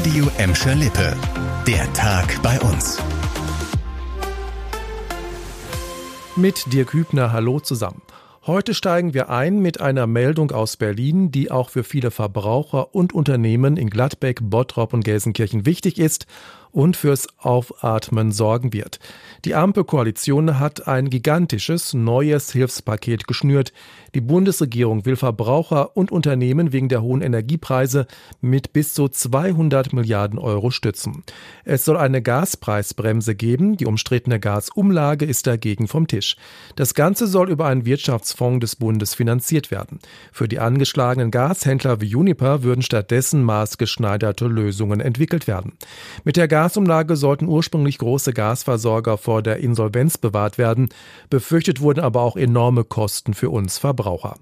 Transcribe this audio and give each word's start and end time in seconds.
Radio 0.00 0.30
Emscher 0.38 0.74
Lippe. 0.74 1.14
Der 1.66 1.92
Tag 1.92 2.40
bei 2.42 2.58
uns. 2.60 2.98
Mit 6.36 6.72
Dirk 6.72 6.94
Hübner, 6.94 7.32
hallo 7.32 7.60
zusammen. 7.60 8.00
Heute 8.46 8.72
steigen 8.72 9.12
wir 9.12 9.28
ein 9.28 9.58
mit 9.58 9.82
einer 9.82 10.06
Meldung 10.06 10.52
aus 10.52 10.78
Berlin, 10.78 11.30
die 11.30 11.50
auch 11.50 11.68
für 11.68 11.84
viele 11.84 12.10
Verbraucher 12.10 12.94
und 12.94 13.12
Unternehmen 13.12 13.76
in 13.76 13.90
Gladbeck, 13.90 14.38
Bottrop 14.42 14.94
und 14.94 15.04
Gelsenkirchen 15.04 15.66
wichtig 15.66 15.98
ist 15.98 16.24
und 16.72 16.96
fürs 16.96 17.28
Aufatmen 17.38 18.32
sorgen 18.32 18.72
wird. 18.72 18.98
Die 19.44 19.54
Ampelkoalition 19.54 20.58
hat 20.58 20.86
ein 20.86 21.10
gigantisches 21.10 21.94
neues 21.94 22.52
Hilfspaket 22.52 23.26
geschnürt. 23.26 23.72
Die 24.14 24.20
Bundesregierung 24.20 25.06
will 25.06 25.16
Verbraucher 25.16 25.96
und 25.96 26.10
Unternehmen 26.10 26.72
wegen 26.72 26.88
der 26.88 27.00
hohen 27.00 27.22
Energiepreise 27.22 28.06
mit 28.40 28.72
bis 28.72 28.92
zu 28.92 29.08
200 29.08 29.92
Milliarden 29.92 30.38
Euro 30.38 30.70
stützen. 30.70 31.22
Es 31.64 31.84
soll 31.84 31.96
eine 31.96 32.20
Gaspreisbremse 32.20 33.34
geben. 33.34 33.76
Die 33.76 33.86
umstrittene 33.86 34.40
Gasumlage 34.40 35.24
ist 35.24 35.46
dagegen 35.46 35.88
vom 35.88 36.06
Tisch. 36.06 36.36
Das 36.76 36.94
Ganze 36.94 37.26
soll 37.26 37.50
über 37.50 37.66
einen 37.66 37.86
Wirtschaftsfonds 37.86 38.60
des 38.60 38.76
Bundes 38.76 39.14
finanziert 39.14 39.70
werden. 39.70 40.00
Für 40.32 40.48
die 40.48 40.58
angeschlagenen 40.58 41.30
Gashändler 41.30 42.00
wie 42.00 42.06
Juniper 42.06 42.62
würden 42.62 42.82
stattdessen 42.82 43.42
maßgeschneiderte 43.44 44.46
Lösungen 44.46 45.00
entwickelt 45.00 45.46
werden. 45.46 45.72
Mit 46.24 46.36
der 46.36 46.48
Gasumlage 46.60 47.16
sollten 47.16 47.48
ursprünglich 47.48 47.96
große 47.96 48.34
Gasversorger 48.34 49.16
vor 49.16 49.40
der 49.40 49.60
Insolvenz 49.60 50.18
bewahrt 50.18 50.58
werden. 50.58 50.90
Befürchtet 51.30 51.80
wurden 51.80 52.00
aber 52.00 52.20
auch 52.20 52.36
enorme 52.36 52.84
Kosten 52.84 53.32
für 53.32 53.48
uns 53.48 53.78
Verbraucher. 53.78 54.36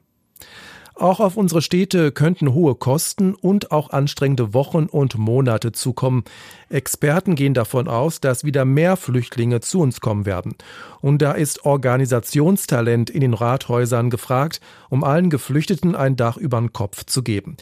Auch 0.99 1.21
auf 1.21 1.37
unsere 1.37 1.63
Städte 1.63 2.11
könnten 2.11 2.53
hohe 2.55 2.75
Kosten 2.75 3.37
und 3.37 3.71
auch 3.71 3.91
anstrengende 3.91 4.53
Wochen 4.53 4.87
und 4.87 5.17
Monate 5.17 5.71
zukommen. 5.71 6.25
Experten 6.71 7.37
gehen 7.37 7.55
davon 7.55 7.87
aus, 7.87 8.21
dass 8.21 8.43
wieder 8.43 8.65
mehr 8.65 8.97
Flüchtlinge 8.97 9.61
zu 9.61 9.81
uns 9.81 10.01
kommen 10.01 10.27
werden. 10.27 10.57
Und 11.01 11.23
da 11.23 11.33
ist 11.33 11.65
Organisationstalent 11.65 13.11
in 13.11 13.21
den 13.21 13.35
Rathäusern 13.35 14.11
gefragt, 14.11 14.61
um 14.91 15.05
allen 15.05 15.31
Geflüchteten 15.31 15.95
ein 15.95 16.17
Dach 16.17 16.37
über 16.37 16.59
den 16.59 16.73
Kopf 16.73 17.05
zu 17.05 17.23
geben. 17.23 17.57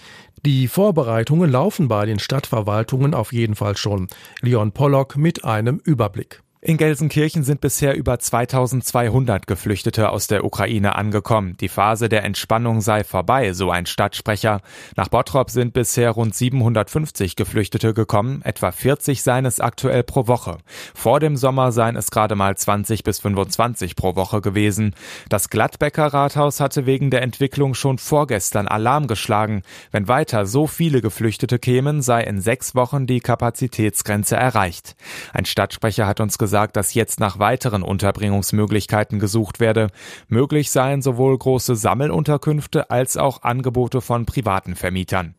Die 0.47 0.67
Vorbereitungen 0.67 1.51
laufen 1.51 1.89
bei 1.89 2.07
den 2.07 2.19
Stadtverwaltungen 2.19 3.13
auf 3.13 3.35
jeden 3.35 3.55
Fall 3.55 3.77
schon. 3.77 4.07
Leon 4.41 4.73
Pollock 4.73 5.19
mit 5.19 5.45
einem 5.45 5.79
Überblick. 5.85 6.41
In 6.67 6.79
Gelsenkirchen 6.79 7.45
sind 7.45 7.61
bisher 7.61 7.95
über 7.95 8.19
2200 8.19 9.47
Geflüchtete 9.47 10.11
aus 10.11 10.27
der 10.27 10.45
Ukraine 10.45 10.97
angekommen. 10.97 11.57
Die 11.61 11.69
Phase 11.69 12.09
der 12.09 12.25
Entspannung 12.25 12.81
sei 12.81 13.05
vorbei, 13.05 13.53
so 13.53 13.71
ein 13.71 13.87
Stadtsprecher. 13.87 14.61
Nach 14.97 15.07
Bottrop 15.07 15.49
sind 15.49 15.75
bisher 15.75 16.11
rund 16.11 16.35
750 16.35 17.37
Geflüchtete 17.37 17.95
gekommen, 17.95 18.43
etwa 18.43 18.73
40 18.73 19.23
seien 19.23 19.47
es 19.47 19.61
aktuell 19.61 20.03
pro 20.03 20.27
Woche. 20.27 20.59
Vor 20.93 21.21
dem 21.21 21.37
Sommer 21.37 21.71
seien 21.71 21.95
es 21.95 22.11
gerade 22.11 22.35
mal 22.35 22.57
20 22.57 23.05
bis 23.05 23.21
25 23.21 23.95
pro 23.95 24.17
Woche 24.17 24.41
gewesen. 24.41 24.97
Das 25.29 25.51
Gladbecker 25.51 26.07
Rathaus 26.07 26.59
hatte 26.59 26.85
wegen 26.85 27.11
der 27.13 27.23
Entwicklung 27.23 27.75
schon 27.75 27.99
vorgestern 27.99 28.67
Alarm 28.67 29.07
geschlagen. 29.07 29.63
Wenn 29.93 30.09
weiter 30.09 30.47
so 30.47 30.67
viele 30.67 31.01
Geflüchtete 31.01 31.61
kämen, 31.61 32.03
sei 32.03 32.25
in 32.25 32.41
sechs 32.41 32.75
Wochen 32.75 33.07
die 33.07 33.21
Kapazitätsgrenze 33.21 34.35
erreicht. 34.35 34.97
Ein 35.33 35.45
Stadtsprecher 35.45 36.09
hat 36.09 36.19
uns 36.19 36.39
gesagt, 36.39 36.56
gesagt, 36.57 36.77
dass 36.77 36.95
jetzt 36.95 37.21
nach 37.21 37.39
weiteren 37.39 37.83
Unterbringungsmöglichkeiten 37.83 39.19
gesucht 39.19 39.61
werde. 39.61 39.89
Möglich 40.29 40.71
seien 40.71 41.03
sowohl 41.03 41.37
große 41.37 41.77
Sammelunterkünfte 41.77 42.89
als 42.89 43.19
auch 43.19 43.43
Angebote 43.43 44.01
von 44.01 44.25
privaten 44.25 44.75
Vermietern. 44.75 45.35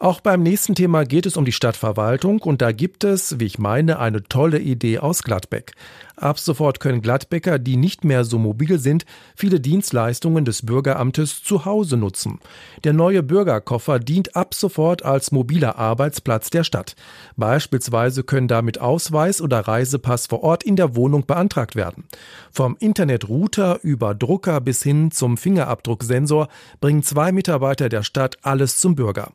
Auch 0.00 0.20
beim 0.20 0.42
nächsten 0.42 0.74
Thema 0.74 1.04
geht 1.04 1.24
es 1.24 1.38
um 1.38 1.46
die 1.46 1.52
Stadtverwaltung 1.52 2.42
und 2.42 2.60
da 2.60 2.72
gibt 2.72 3.04
es, 3.04 3.40
wie 3.40 3.46
ich 3.46 3.58
meine, 3.58 3.98
eine 3.98 4.22
tolle 4.22 4.58
Idee 4.58 4.98
aus 4.98 5.22
Gladbeck. 5.22 5.72
Ab 6.20 6.38
sofort 6.38 6.80
können 6.80 7.00
Gladbecker, 7.00 7.58
die 7.58 7.78
nicht 7.78 8.04
mehr 8.04 8.24
so 8.24 8.38
mobil 8.38 8.78
sind, 8.78 9.06
viele 9.34 9.58
Dienstleistungen 9.58 10.44
des 10.44 10.66
Bürgeramtes 10.66 11.42
zu 11.42 11.64
Hause 11.64 11.96
nutzen. 11.96 12.40
Der 12.84 12.92
neue 12.92 13.22
Bürgerkoffer 13.22 13.98
dient 13.98 14.36
ab 14.36 14.52
sofort 14.52 15.02
als 15.02 15.32
mobiler 15.32 15.78
Arbeitsplatz 15.78 16.50
der 16.50 16.62
Stadt. 16.62 16.94
Beispielsweise 17.36 18.22
können 18.22 18.48
damit 18.48 18.78
Ausweis 18.78 19.40
oder 19.40 19.60
Reisepass 19.60 20.26
vor 20.26 20.42
Ort 20.42 20.62
in 20.62 20.76
der 20.76 20.94
Wohnung 20.94 21.24
beantragt 21.24 21.74
werden. 21.74 22.04
Vom 22.52 22.76
Internetrouter 22.78 23.78
über 23.82 24.14
Drucker 24.14 24.60
bis 24.60 24.82
hin 24.82 25.10
zum 25.10 25.38
Fingerabdrucksensor 25.38 26.48
bringen 26.82 27.02
zwei 27.02 27.32
Mitarbeiter 27.32 27.88
der 27.88 28.02
Stadt 28.02 28.36
alles 28.42 28.78
zum 28.78 28.94
Bürger. 28.94 29.32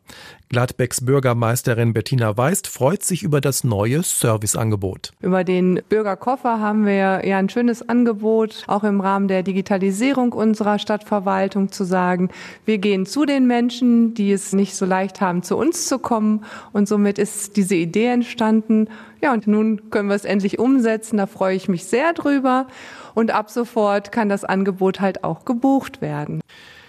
Gladbecks 0.48 1.04
Bürgermeisterin 1.04 1.92
Bettina 1.92 2.36
Weist 2.36 2.68
freut 2.68 3.02
sich 3.02 3.24
über 3.24 3.40
das 3.40 3.64
neue 3.64 4.04
Serviceangebot. 4.04 5.10
Über 5.20 5.42
den 5.42 5.80
Bürgerkoffer 5.88 6.60
haben 6.60 6.75
wir 6.84 7.24
ja 7.24 7.38
ein 7.38 7.48
schönes 7.48 7.88
Angebot, 7.88 8.64
auch 8.66 8.84
im 8.84 9.00
Rahmen 9.00 9.28
der 9.28 9.42
Digitalisierung 9.42 10.32
unserer 10.32 10.78
Stadtverwaltung 10.78 11.72
zu 11.72 11.84
sagen, 11.84 12.30
wir 12.64 12.78
gehen 12.78 13.06
zu 13.06 13.24
den 13.24 13.46
Menschen, 13.46 14.14
die 14.14 14.32
es 14.32 14.52
nicht 14.52 14.74
so 14.74 14.84
leicht 14.84 15.20
haben, 15.20 15.42
zu 15.42 15.56
uns 15.56 15.86
zu 15.86 15.98
kommen. 15.98 16.44
Und 16.72 16.88
somit 16.88 17.18
ist 17.18 17.56
diese 17.56 17.76
Idee 17.76 18.08
entstanden. 18.08 18.88
Ja, 19.22 19.32
und 19.32 19.46
nun 19.46 19.88
können 19.90 20.08
wir 20.08 20.16
es 20.16 20.24
endlich 20.24 20.58
umsetzen. 20.58 21.16
Da 21.16 21.26
freue 21.26 21.56
ich 21.56 21.68
mich 21.68 21.84
sehr 21.86 22.12
drüber. 22.12 22.66
Und 23.14 23.30
ab 23.30 23.48
sofort 23.48 24.12
kann 24.12 24.28
das 24.28 24.44
Angebot 24.44 25.00
halt 25.00 25.24
auch 25.24 25.44
gebucht 25.44 26.02
werden. 26.02 26.42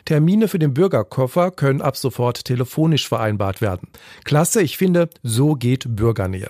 Termine 0.03 0.47
für 0.47 0.59
den 0.59 0.73
Bürgerkoffer 0.73 1.51
können 1.51 1.81
ab 1.81 1.97
sofort 1.97 2.45
telefonisch 2.45 3.07
vereinbart 3.07 3.61
werden. 3.61 3.89
Klasse, 4.23 4.61
ich 4.61 4.77
finde, 4.77 5.09
so 5.21 5.55
geht 5.55 5.95
Bürgernähe. 5.95 6.49